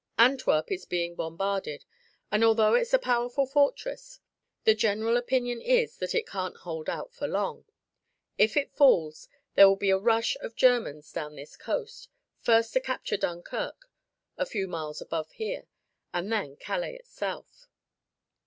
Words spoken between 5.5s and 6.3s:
is that it